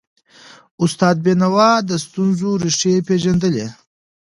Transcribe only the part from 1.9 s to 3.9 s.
ستونزو ریښې پېژندلي.